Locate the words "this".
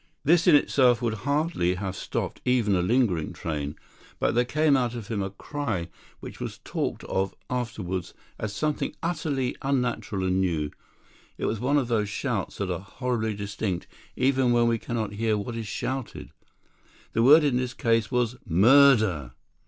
0.23-0.47, 17.57-17.75